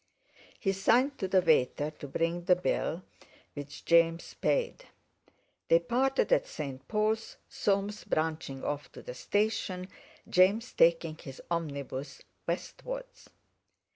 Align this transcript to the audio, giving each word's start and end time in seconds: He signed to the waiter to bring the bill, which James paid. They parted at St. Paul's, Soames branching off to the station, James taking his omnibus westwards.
He 0.59 0.71
signed 0.73 1.19
to 1.19 1.27
the 1.27 1.43
waiter 1.43 1.91
to 1.91 2.07
bring 2.07 2.45
the 2.45 2.55
bill, 2.55 3.03
which 3.53 3.85
James 3.85 4.33
paid. 4.33 4.85
They 5.67 5.77
parted 5.77 6.33
at 6.33 6.47
St. 6.47 6.87
Paul's, 6.87 7.37
Soames 7.47 8.03
branching 8.03 8.63
off 8.63 8.91
to 8.93 9.03
the 9.03 9.13
station, 9.13 9.87
James 10.27 10.73
taking 10.73 11.19
his 11.19 11.39
omnibus 11.51 12.23
westwards. 12.47 13.29